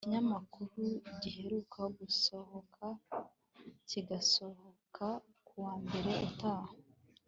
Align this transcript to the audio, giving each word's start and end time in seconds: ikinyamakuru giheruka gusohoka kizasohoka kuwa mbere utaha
ikinyamakuru 0.03 0.83
giheruka 1.21 1.81
gusohoka 1.97 2.85
kizasohoka 3.89 5.07
kuwa 5.47 5.73
mbere 5.83 6.11
utaha 6.27 6.73